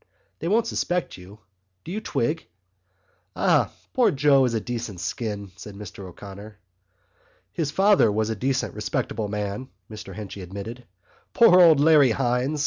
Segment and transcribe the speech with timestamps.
[0.39, 1.41] They won't suspect you.
[1.83, 2.47] Do you twig?"
[3.35, 6.57] "Ah, poor Joe is a decent skin," said Mr O'Connor.
[7.53, 10.87] "His father was a decent respectable man," Mr Henchy admitted.
[11.35, 12.59] "Poor old Larry Hynes!